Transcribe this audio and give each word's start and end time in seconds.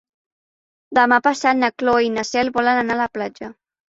Demà 0.97 1.19
passat 1.27 1.59
na 1.59 1.69
Cloè 1.81 2.01
i 2.05 2.09
na 2.13 2.23
Cel 2.31 2.49
volen 2.57 2.81
anar 2.85 2.97
a 2.97 3.01
la 3.03 3.07
platja. 3.19 3.51